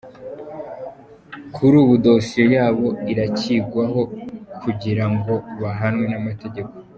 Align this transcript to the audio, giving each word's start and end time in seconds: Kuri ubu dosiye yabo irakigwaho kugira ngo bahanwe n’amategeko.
Kuri 1.53 1.75
ubu 1.81 1.93
dosiye 2.05 2.45
yabo 2.57 2.87
irakigwaho 3.11 4.01
kugira 4.61 5.05
ngo 5.13 5.33
bahanwe 5.61 6.05
n’amategeko. 6.11 6.73